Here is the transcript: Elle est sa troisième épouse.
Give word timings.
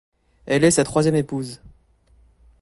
Elle 0.47 0.63
est 0.63 0.71
sa 0.71 0.83
troisième 0.83 1.13
épouse. 1.15 1.61